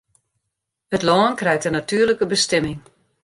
[0.95, 2.81] It lân krijt in natuerlike bestimming.